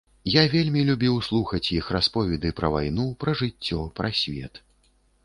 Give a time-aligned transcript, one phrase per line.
[0.35, 4.53] Я вельмі любіў слухаць іх расповеды пра вайну, пра жыццё, пра свет.